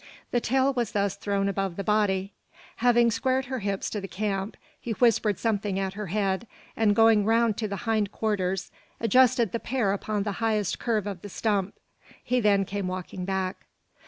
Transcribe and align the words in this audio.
The 0.31 0.41
tail 0.41 0.73
was 0.73 0.93
thus 0.93 1.15
thrown 1.15 1.47
above 1.47 1.75
the 1.75 1.83
body. 1.83 2.33
Having 2.77 3.11
squared 3.11 3.45
her 3.45 3.59
hips 3.59 3.87
to 3.91 4.01
the 4.01 4.07
camp, 4.07 4.57
he 4.79 4.93
whispered 4.93 5.37
something 5.37 5.77
at 5.77 5.93
her 5.93 6.07
head; 6.07 6.47
and 6.75 6.95
going 6.95 7.23
round 7.23 7.55
to 7.57 7.67
the 7.67 7.75
hind 7.85 8.11
quarters, 8.11 8.71
adjusted 8.99 9.51
the 9.51 9.59
pear 9.59 9.91
upon 9.93 10.23
the 10.23 10.31
highest 10.41 10.79
curve 10.79 11.05
of 11.05 11.21
the 11.21 11.29
stump. 11.29 11.75
He 12.23 12.39
then 12.39 12.65
came 12.65 12.87
walking 12.87 13.25
back. 13.25 13.67